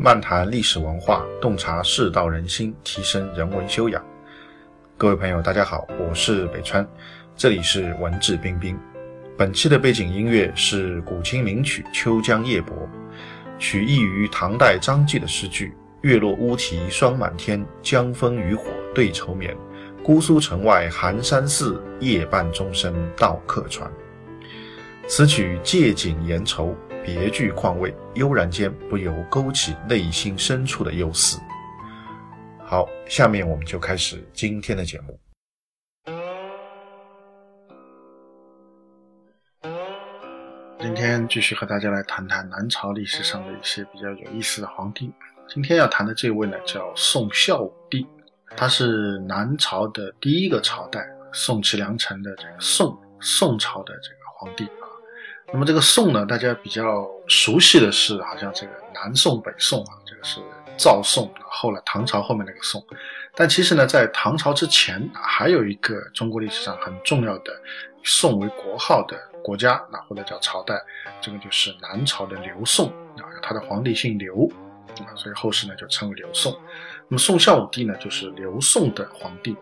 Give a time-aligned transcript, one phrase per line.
[0.00, 4.00] 漫谈历史文化，洞察世道人心，提升人文修养。
[4.96, 6.88] 各位朋友，大家好，我是北川，
[7.34, 8.78] 这里是文质彬彬。
[9.36, 12.76] 本期的背景音乐是古琴名曲《秋江夜泊》，
[13.58, 19.56] 取意于唐代张继的诗句：“月落乌啼霜满天，江枫渔火对愁眠。
[20.04, 23.90] 姑苏城外寒山寺，夜半钟声到客船。”
[25.08, 26.72] 此曲借景言愁。
[27.14, 31.40] 别具况味，悠然间不由勾起内心深处的忧思。
[32.66, 35.18] 好，下面我们就开始今天的节目。
[40.78, 45.10] 今天继续和大家来谈谈南朝历史上的一些比较有意思的皇帝。
[45.48, 48.06] 今天要谈的这位呢，叫宋孝武帝，
[48.54, 54.68] 他是南朝的第一个朝代宋齐梁陈的这个宋宋朝的这个皇帝。
[55.52, 60.40] 那么这个宋呢，大家比较熟悉的是，好像这个南宋、北宋啊，这个是
[60.76, 62.84] 赵宋，后来唐朝后面那个宋。
[63.34, 67.52] 但其实呢，在唐朝之前，还有一个中国历史上很重要的
[68.04, 70.78] 宋为国号的国家，那或者叫朝代，
[71.20, 74.50] 这个就是南朝的刘宋啊，他的皇帝姓刘
[75.00, 76.52] 啊，所以后世呢就称为刘宋。
[77.08, 79.56] 那么宋孝武帝呢，就是刘宋的皇帝，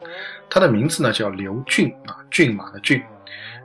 [0.51, 3.01] 他的名字呢叫刘俊啊，骏马的骏。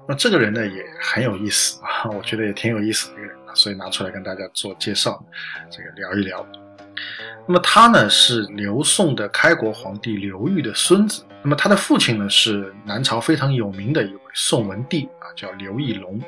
[0.07, 5.23] 那这个人呢也很有意思啊， 我觉得也挺有意思的一个人，所以拿出来跟大家做介绍，
[5.69, 6.45] 这个聊一聊。
[7.47, 16.19] 那么他呢是刘宋的开国皇帝刘裕的孙子，那么他的父亲呢是南朝非常有名的一位宋文帝啊，叫刘义隆。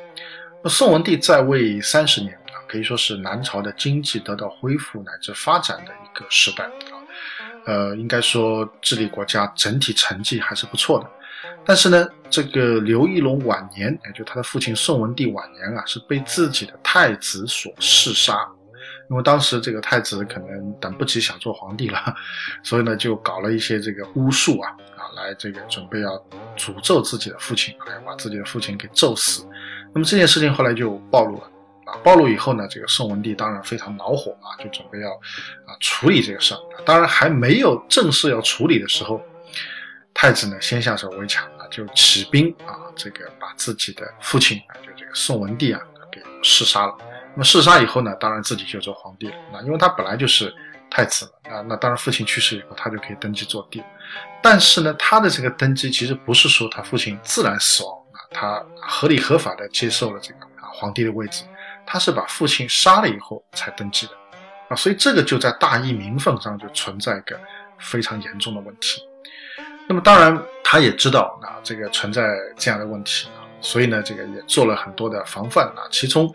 [0.62, 6.96] 那宋文帝在位三十年啊，可以说是南朝的经济得到恢复乃至发展的一个时代啊，
[7.66, 11.10] 呃，应该说治理国家整体成绩还是不错的。
[11.64, 18.38] 但是呢，这个刘义隆晚年，也就他的父亲宋文帝晚年啊，是被自己的太子所弑杀。
[19.10, 21.98] 因为当时这个太子可能等不及想做皇帝了，
[22.62, 26.10] 所以呢，就搞了一些这个巫术啊啊，来这个准备要
[26.56, 29.46] 诅咒自己的父亲，要把自己的父亲给咒死。
[29.92, 31.42] 那么这件事情后来就暴露了
[31.84, 36.58] 啊，暴露以后呢，这个宋文帝当然非常恼火啊，就准备要啊处理这个事儿。
[36.84, 39.20] 当然还没有正式要处理的时候。
[40.24, 45.78] 太子呢，先下手为强啊，就起兵啊，这个把自己的父亲啊，就这个宋文帝啊，
[46.10, 46.96] 给弑杀了。
[47.34, 49.34] 那么弑杀以后呢，当然自己就做皇帝了。
[49.52, 50.50] 那因为他本来就是
[50.90, 53.84] 太子啊，那当然父亲去世以后，他就可以登基做帝。
[54.42, 61.44] 但是呢，他的这个登基其实不是说他父亲自然死亡啊，他合理合法的接受了这个啊皇帝的位置，
[61.84, 64.14] 他是把父亲杀了以后才登基的
[64.70, 67.38] 啊，所以这个就在大义名分上就存在一个
[67.78, 69.02] 非常严重的问题。
[69.94, 72.20] 那么当然，他也知道啊，这个存在
[72.56, 75.86] 这样的问题啊，所以呢，这个也做了很多的防范啊。
[75.88, 76.28] 其中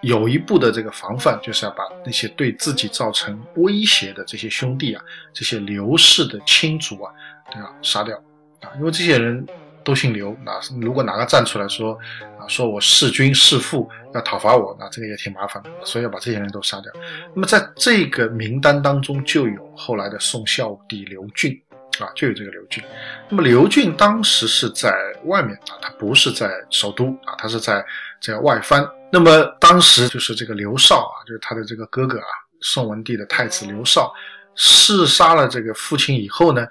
[0.00, 5.04] 有一步的这个防范，就是要把那些对自己造成威胁的这些兄弟啊，
[5.34, 7.12] 这些刘氏的亲族啊，
[7.52, 8.16] 都要杀掉
[8.62, 8.72] 啊。
[8.78, 9.46] 因为这些人
[9.84, 11.92] 都姓刘，那如果哪个站出来说
[12.40, 16.90] 啊，说我弑君弑父要讨伐我，那这个也挺麻烦的，所以要把这些人都杀掉。
[17.34, 21.60] 那么在这个名单当中，就有后来的宋孝帝刘俊。
[22.02, 22.82] 啊，就有这个刘俊。
[23.28, 24.92] 那么刘俊当时是在
[25.24, 27.84] 外面啊，他不是在首都啊，他是在
[28.20, 28.88] 在外藩。
[29.12, 32.26] 那么当时就是这个刘绍啊，就是他的这个哥哥啊，
[32.62, 34.12] 宋文帝的太子刘绍，
[34.56, 36.66] 弑杀了这个父亲以后呢，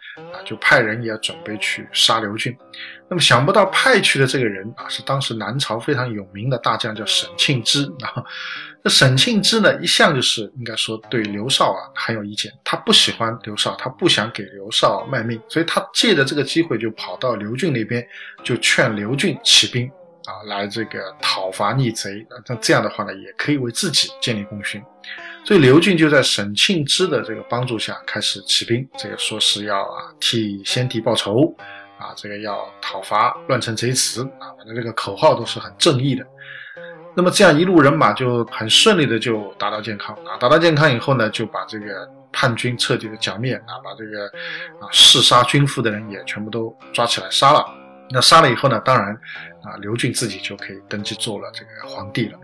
[0.45, 2.55] 就派人也准备去杀刘俊。
[3.09, 8.23] 那么想不到派去的这个人啊，是当时南朝非常有名的大将，叫沈庆之啊。
[8.81, 18.05] 那沈庆之呢，一向就是应该说对刘绍啊很有意见，他不喜欢刘绍，他不想给刘绍卖命，所以他借着这个机会就跑到刘俊那边，
[18.43, 19.89] 就劝刘俊起兵
[20.25, 22.25] 啊，来这个讨伐逆贼。
[22.47, 24.81] 那这样的话呢，也可以为自己建立功勋。
[25.45, 31.53] 所以刘俊就在沈庆之的这个帮助下开始起兵，这个说是要啊替先帝报仇
[31.99, 36.25] 啊，这个要讨伐乱臣贼子啊，反正这个口号都是很正义的。
[37.15, 44.25] 那么这样一路人马就很顺利的就达到健康啊，达到健康以后呢，就把这个叛军彻底的剿灭啊，把这个
[44.79, 47.82] 啊弑杀君父的人也全部都抓起来杀了。
[48.13, 49.11] 那杀了以后呢，当然
[49.63, 52.37] 啊刘俊自己就可以登基做了这个皇帝了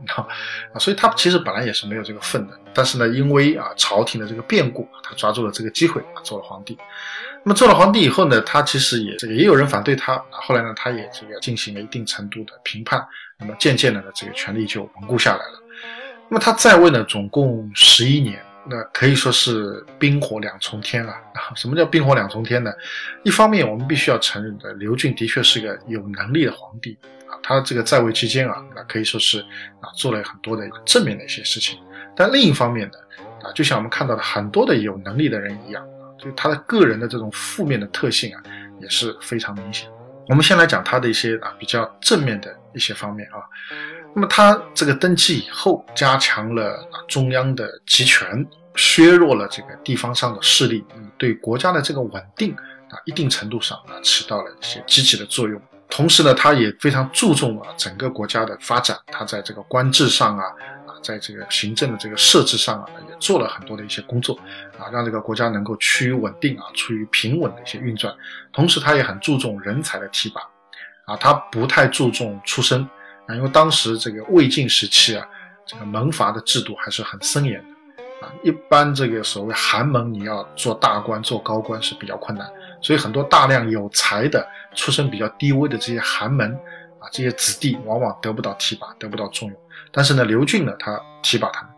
[0.73, 6.75] 啊，所以他其实本来也是没有这个份的，但是呢，因为啊朝廷的这个变故，他抓住了这个机会啊做了皇帝。
[7.43, 13.05] 那么做了皇帝以后呢，他其实也这个也有人反对他，后来呢，他也这个进行了一定程度的评判。
[13.37, 15.63] 那么渐渐的呢，这个权力就稳固下来了。
[16.27, 21.15] 那么他在位呢，总共十一年，那可以说是冰火两重天啊。
[21.55, 22.71] 什么叫冰火两重天呢？
[23.23, 26.97] 一方面，我们必须要承认的，刘俊的确是个有能力的皇帝
[27.27, 27.37] 啊。
[27.41, 29.39] 他这个在位期间啊，那可以说是
[29.81, 31.79] 啊做了很多的正面的一些事情。
[32.15, 32.97] 但另一方面呢，
[33.43, 35.83] 啊，就像我们看到的很多的有能力的人一样，
[36.17, 38.43] 就他的个人的这种负面的特性啊，
[38.81, 39.89] 也是非常明显。
[40.27, 43.41] 我们先来讲他的一些啊比较正面的一些方面啊。
[44.13, 48.45] 那么他这个登基以后，加强了中央的集权，
[48.75, 50.83] 削弱了这个地方上的势力，
[51.17, 52.53] 对国家的这个稳定
[52.89, 55.61] 啊，一定程度上啊起到了一些积极的作用。
[55.89, 60.45] 同时呢，他也非常注重啊整个国家的发展，他在这个官制上啊
[60.85, 64.37] 啊，在这个行政的这个设置上啊，也做了很多的一些工作
[64.77, 68.13] 啊，让这个国家能够趋于稳定啊，处于平稳的一些运转。
[68.51, 70.41] 同时，他也很注重人才的提拔
[71.05, 72.87] 啊，他不太注重出身。
[73.29, 75.23] 啊，因为当时这个魏晋时期啊，
[75.63, 78.33] 这个门阀的制度还是很森严的啊。
[78.43, 82.49] 一般这个所谓寒门，你要做大官、做高官是比较困难，
[82.81, 84.43] 所以很多大量有才的、
[84.73, 86.51] 出身比较低微的这些寒门
[86.97, 89.57] 啊，这些子弟往往得不到提拔，得不到重用。
[89.91, 91.71] 但是呢，刘俊呢，他提拔他们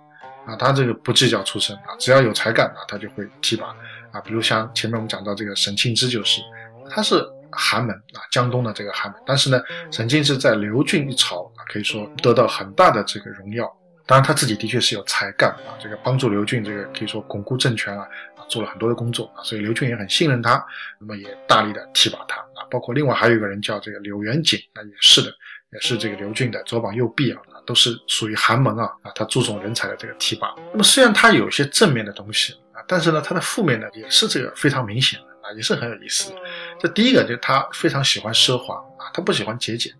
[0.47, 3.75] 啊，他这个不计较出身啊，只要有才干啊，他就会提拔
[4.13, 4.21] 啊。
[4.21, 6.41] 比如像前面我们讲到这个沈庆之就是，
[6.89, 7.29] 他是。
[7.51, 9.61] 寒门啊，江东的这个寒门，但是呢，
[9.91, 13.71] 沈庆之在刘俊一朝啊，可以说得到很大的这个荣耀。
[14.07, 18.03] 当然他自己的确是有才干啊，这个帮助刘俊这个可以说巩固政权啊，
[18.35, 20.65] 啊做了很多的工作啊，所以刘俊也很信任他，
[20.99, 22.67] 那么也大力的提拔他啊。
[22.69, 25.31] 包括另外还有一个人叫这个柳元景，那也是的，
[25.71, 30.53] 也是这个刘俊的左膀右臂啊，都是属于寒门啊啊，他注重人才的这个提拔。
[30.71, 35.27] 那么虽然他有一些正面的东西啊，但是呢，他的负面呢也是这个非常明显的。
[35.41, 36.33] 啊，也是很有意思。
[36.79, 39.93] 这第一个就是他非常喜欢奢华啊，他不喜欢节俭。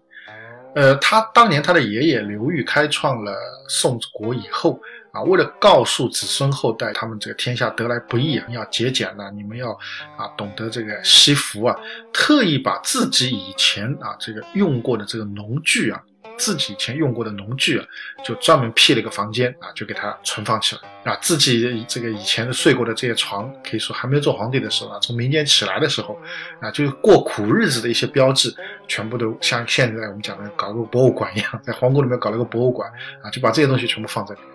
[0.74, 3.36] 呃，他当年他的爷爷刘裕开创了
[3.68, 9.72] 宋国以后啊，为了告诉子孙后代，他们这个天下得来不易啊，要节俭呐，你们要
[10.16, 11.78] 啊懂得这个惜福啊，
[12.14, 16.02] 特意把自己以前啊这个用过的这个农具啊。
[16.42, 17.86] 自己以前用过的农具啊，
[18.26, 21.16] 就专门辟了一个房间啊，就给它存放起来啊。
[21.22, 26.20] 自己这个以前睡过的这些床，可以说还没做皇帝的时候啊，从民间起来的时候
[26.60, 28.52] 啊，就是过苦日子的一些标志，
[28.88, 32.92] 全部都像现在我们讲的搞个博物馆一样， 在皇宫里面搞了个博物馆
[33.22, 34.50] 啊，就把这些东西全部放在里面。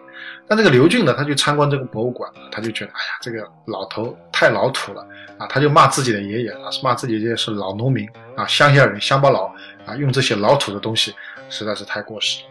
[0.49, 5.07] 但这个刘俊呢，他去参观这个博物馆，他就觉得，哎呀，这个老头太老土了
[5.39, 9.53] 啊，他就骂自己的爷爷啊，骂自己爷爷是老农民啊，乡下人乡巴佬
[9.85, 11.15] 啊，用这些老土的东西。
[11.49, 12.43] 实在是太过时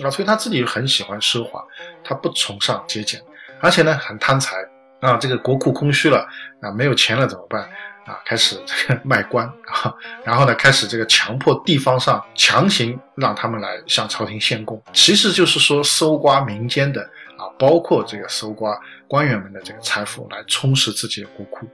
[0.00, 0.10] 了啊！
[0.10, 1.64] 所以他自己很喜欢奢华，
[2.02, 3.20] 他不崇尚节俭，
[3.60, 4.56] 而且呢很贪财
[5.00, 5.16] 啊！
[5.16, 6.26] 这个国库空虚了
[6.60, 7.62] 啊，没有钱了怎么办
[8.04, 8.18] 啊？
[8.24, 17.08] 开始这个 卖官啊，然后呢开始这个强迫地方上强行让他们来向朝廷献贡，其实就是说搜刮民间的。
[17.44, 21.68] 啊，包括这个搜刮官员们的这个财富来充实自己的国库，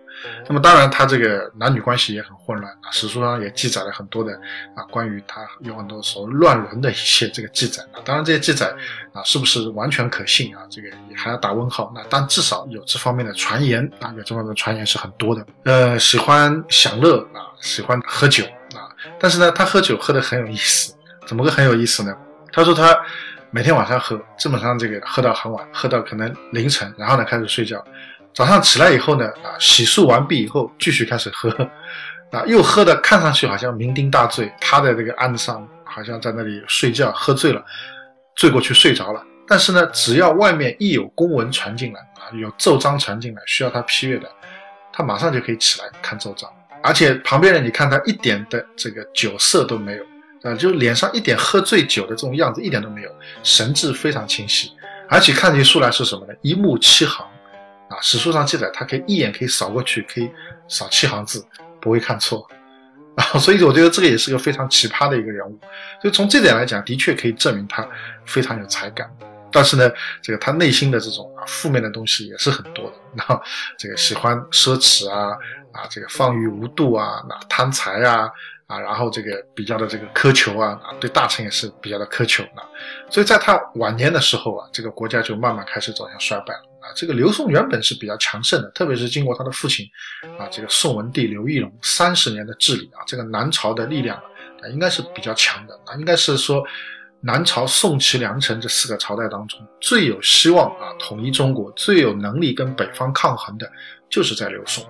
[0.49, 4.33] 那么当然他这个男女关系也很混乱啊，史书上也记载了很多的
[4.75, 8.75] 啊关于他有很多所谓乱伦的一些这个记载啊，当然这些记载
[9.13, 11.93] 啊是不是完全可信啊，这个也还要打问号。
[11.95, 15.47] 那但至少有这方面的传言啊，有这方面的传言是很多的。
[15.65, 18.45] 呃，喜欢享乐啊，喜欢喝酒
[18.75, 20.95] 啊，但是呢，他喝酒喝得很有意思，
[21.27, 22.17] 怎么个很有意思呢？
[22.53, 22.99] 他说他。
[23.53, 27.85] 每天晚上喝，基本上这个喝到很晚，喝到可能凌晨，然后呢开始睡觉。
[28.33, 31.51] 早上起来以后呢，啊，洗漱完毕以后继续开始喝，
[32.31, 37.61] 啊，又喝的看上去好像酩酊大醉，趴在这个案子上，好像在那里睡觉，喝醉了，
[38.37, 39.21] 醉过去睡着了。
[39.49, 44.29] 但是呢，只要外面一有公文传进来，啊，有奏章传进来需要他批阅的，
[44.93, 46.49] 他马上就可以起来看奏章，
[46.85, 50.05] 而且旁边人你看他一点的这个酒色都没有。
[50.43, 53.11] 啊，就脸上一点喝醉酒的这种样子一点都没有，
[53.43, 54.73] 神志非常清晰，
[55.09, 56.33] 而且看起书来是什么呢？
[56.41, 57.27] 一目七行，
[57.91, 60.31] 啊，史书上记载他可以一眼可以扫过去，可以
[60.67, 61.45] 扫七行字，
[61.79, 62.49] 不会看错，
[63.17, 65.59] 啊，所以我觉得这个也是个非常奇葩的一个人物，
[66.01, 67.87] 所以从这点来讲，的确可以证明他
[68.25, 69.07] 非常有才干，
[69.53, 69.91] 但是呢，
[70.23, 73.39] 这个他内心的这种啊负面的东西也是很多的， 然后
[73.77, 75.37] 这个喜欢奢侈啊，
[75.73, 78.31] 啊，这个放欲无度啊，贪财啊。
[78.71, 82.63] 啊，然后这个比较的这个苛求啊，对大臣也是比较的苛求啊，
[83.11, 86.87] 所以在他晚年的时候啊，这个国家就慢慢开始走向衰败了啊。
[86.95, 89.85] 这个刘宋原本是比较强盛的，特别是经过他的父亲
[90.39, 94.17] 啊，这个宋文帝刘义隆三十年的治理啊，这个南朝的力量
[94.63, 96.65] 啊，应该是比较强的啊，应该是说
[97.21, 103.69] 南朝宋齐梁陈这四个朝代当中最有希望啊统一中国、最有能力跟北方抗衡的，
[104.09, 104.85] 就是在刘宋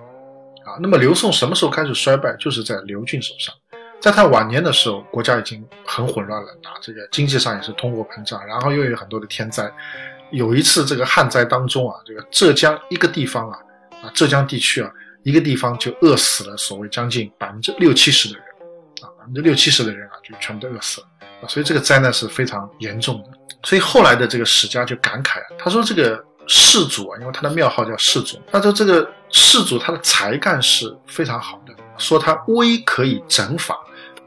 [0.63, 0.77] 啊。
[0.79, 2.35] 那么刘宋什么时候开始衰败？
[2.37, 3.53] 就是在刘俊手上。
[4.01, 9.71] 在他晚年的时候，国家已经很混乱了啊，这个经济上也是通货膨胀，然后又有很多的天灾。
[10.31, 13.59] 有一次这个旱灾当中啊，这个浙江一个地方啊，
[14.01, 14.89] 啊浙江地区啊，
[15.21, 18.43] 一个地方就饿死了所谓将近百分之六七十的人，
[19.03, 21.07] 啊百分之六七十的人啊就全部都饿死了
[21.43, 23.29] 啊，所以这个灾难是非常严重的。
[23.63, 33.77] 所以后来的这个史家就感慨啊，他说这个世祖啊，因为他的庙号叫世祖，他说这个世祖他的才干是非常好的，说他威可以整法，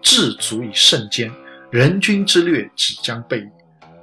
[0.04, 1.28] 智足以胜坚，
[1.73, 3.49] 人君之略只将备矣。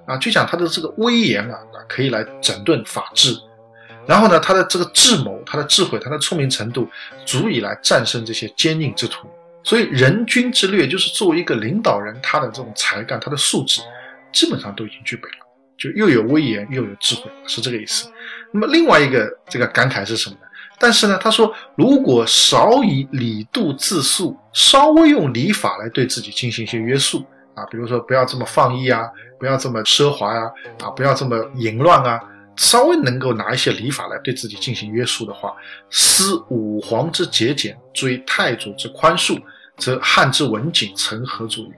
[0.07, 3.33] 啊，就讲他的这个威严啊，可以来整顿法治，
[4.07, 6.89] 然后呢，他的这个智谋、他的智慧、他的聪明程度，
[7.23, 9.29] 足以来战胜这些奸佞之徒。
[9.63, 13.79] 所以人君之略，就是作为一个领导人，他的这种才干、他的素质，
[14.33, 15.45] 基本上都已经具备了，
[15.77, 18.11] 就又有威严又有智慧，是这个意思。
[18.51, 20.47] 那么另外一个这个感慨是什么呢？
[20.81, 27.23] 但是呢，他说如果少以礼度自束，稍微用礼法来对自己进行一些约束
[27.53, 29.07] 啊，比如说不要这么放逸啊，
[29.39, 32.19] 不要这么奢华呀，啊，不要这么淫乱啊，
[32.55, 35.53] 稍微能够拿一些礼法来对自己进行约束的话，
[35.91, 39.39] 思武皇之节俭，追太祖之宽恕。
[39.77, 41.71] 则汉之文景成何足矣？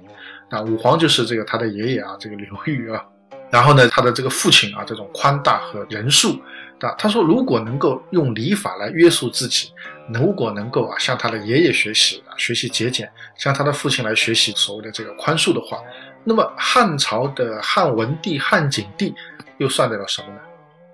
[0.50, 3.02] 啊，武皇就是这个他的爷爷啊，这个刘裕啊。
[3.50, 6.38] 然后呢，他的这个父亲啊，这种宽大和仁恕
[6.80, 9.72] 啊，他说如果能够用礼法来约束自己，
[10.14, 15.82] 如果能够啊向他的爷爷学习啊，学习节俭，向他的父亲来学习所谓的这个宽恕的话，
[16.24, 19.14] 那么汉朝的汉文帝、汉景帝
[19.60, 20.40] 又算得了什么呢？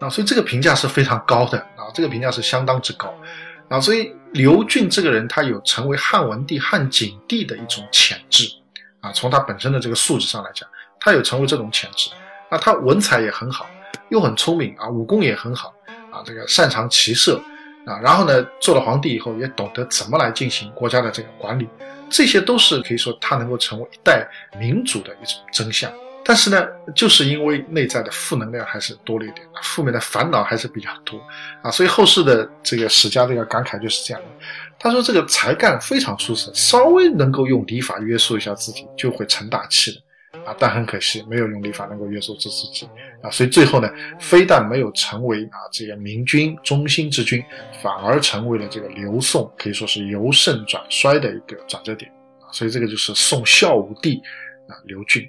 [0.02, 3.14] 啊，所以这个评价是非常高的啊，这个评价是相当之高。
[3.68, 8.48] 啊，所以刘俊这个人，他有成为汉文帝、汉景帝的一种潜质，
[9.00, 10.68] 啊，从他本身的这个素质上来讲，
[11.00, 12.10] 他有成为这种潜质。
[12.50, 13.70] 啊，他文采也很好，
[14.10, 15.74] 又很聪明啊，武功也很好
[16.12, 17.42] 啊，这个擅长骑射
[17.86, 21.68] 啊，然后呢，做了皇帝以后，也懂得怎么来进行国家的这个管理，
[22.10, 24.28] 这些都是可以说他能够成为一代
[24.60, 25.92] 民主的一种真相。
[26.26, 31.20] 但是呢，就是因为内在的负能量还是多了一点，负面的烦恼还是比较多
[31.64, 34.28] 啊，所以后世的这个史家这个感慨就是这样的。
[34.78, 40.02] 他说这个才干非常出色，稍微能够用礼法约束一下自己，就会成大器的
[40.46, 40.56] 啊。
[40.60, 42.88] 但很可惜，没有用礼法能够约束住自己
[43.22, 47.44] 啊，所以最后呢，非但没有成为啊这个明君忠心之君，
[47.82, 52.48] 反而成为了这个刘宋可以说是由盛转衰的一个转折点啊。
[52.52, 54.22] 所以这个就是宋孝武帝
[54.68, 55.28] 啊刘俊。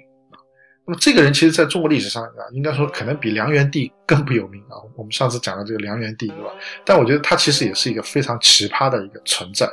[0.83, 4.81] 那么这个人其实在中国历史上啊，应该说可能比梁元帝更不有名啊。
[4.95, 6.49] 我们上次讲的这个梁元帝，对吧？
[6.83, 9.67] 但我觉得他其实也是一个非常奇葩的一个存在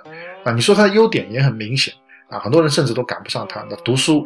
[0.44, 0.52] 啊。
[0.52, 1.94] 你说他的优点也很明显
[2.28, 3.66] 啊，很多人甚至都赶不上他。
[3.70, 4.24] 那读书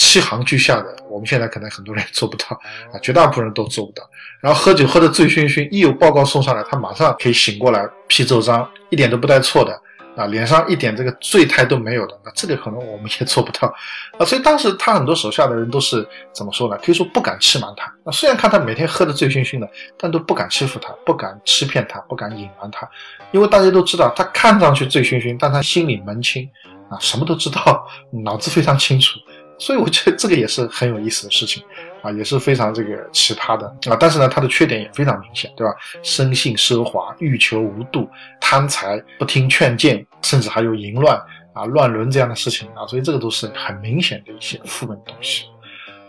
[0.00, 2.58] 七行俱下的，我们现在可能很多人做不到
[2.90, 4.02] 啊，绝大部分人都做不到。
[4.40, 9.78] 然后喝酒喝得醉醺醺，一有报告送上来，他马上可以醒过来批奏章，一点都不带错的。
[10.16, 13.68] 啊，脸上一点这个醉态都没有的，那这个可能我们也做不到
[14.18, 14.24] 啊。
[14.24, 16.76] 所以当时他很多手下的人都是怎么说呢？
[16.82, 17.92] 可以说不敢欺瞒他。
[18.04, 22.88] 那虽然看他每天喝得醉醺醺的，但都不敢欺负他，不敢欺骗他，不敢隐瞒他，
[23.32, 26.46] 因为大家都知道他看上去醉醺醺，但他心里门清
[26.90, 27.86] 啊，什么都知道，
[28.24, 29.12] 脑子非常清楚。
[29.60, 31.62] 所以我觉得这个也是很有意思的事情。
[32.02, 35.74] 啊，也是非常这个奇葩的啊，但是呢，他的缺点也非常明显，对吧？
[36.02, 38.08] 生性奢华，欲求无度，
[38.40, 41.14] 贪财，不听劝谏，甚至还有淫乱
[41.52, 45.44] 啊、乱伦这样的事情啊，所以这个都是很明显的一些负面东西。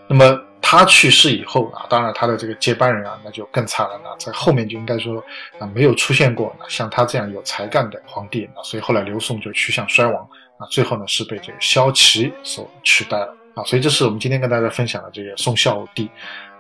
[0.08, 4.00] 那么他去世以后啊，当然他的这个接班人啊，那就更差了。
[4.02, 5.22] 那在后面就应该说
[5.60, 10.26] 啊，没有出现过像他这样有才干的皇帝啊，所以后来刘宋就趋向衰亡
[10.58, 13.36] 啊，最后呢是被这个萧齐所取代了。
[13.54, 16.10] 啊，所以这是我们今天跟大家分享的这个宋孝武帝。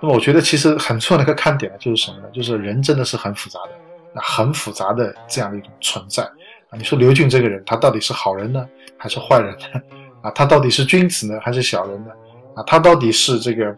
[0.01, 2.27] 那么我觉得其实很重要的一个看点呢，就是什么呢？
[2.33, 3.71] 就是人真的是很复杂的，
[4.13, 6.77] 那很复杂的这样的一种存在啊。
[6.77, 8.67] 你说刘俊这个人，他到底是好人呢，
[8.97, 9.81] 还是坏人呢？
[10.23, 12.11] 啊，他到底是君子呢，还是小人呢？
[12.55, 13.75] 啊，他到底是这个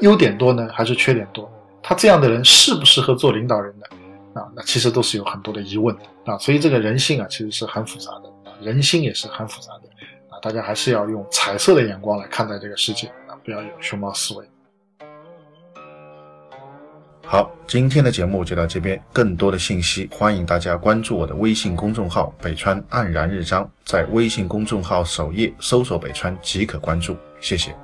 [0.00, 1.50] 优点多呢，还是缺点多？
[1.82, 4.40] 他这样的人适不适合做领导人呢？
[4.40, 6.38] 啊，那其实都是有很多的疑问的啊。
[6.38, 9.82] 所以这个人性啊，其实是很复杂的啊，人心也是很复杂的。
[10.42, 14.48] 大家还是要用彩色的眼光来看待这个世界啊，不要有熊猫思维。
[17.28, 27.74] 好，今天的节目就到这边，更多的信息欢迎大家关注我的微信公众号“北川黯然日章”，在微信公众号首页搜索“北川”即可关注，谢谢。